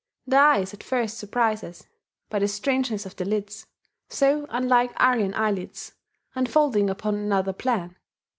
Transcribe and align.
The 0.25 0.37
eyes 0.37 0.73
at 0.73 0.81
first 0.81 1.19
surprise 1.19 1.63
us, 1.63 1.83
by 2.31 2.39
the 2.39 2.47
strangeness 2.47 3.05
of 3.05 3.15
their 3.15 3.27
lids, 3.27 3.67
so 4.09 4.47
unlike 4.49 4.91
Aryan 4.97 5.35
eyelids, 5.35 5.93
and 6.33 6.49
folding 6.49 6.89
upon 6.89 7.13
another 7.13 7.53
plan. 7.53 7.95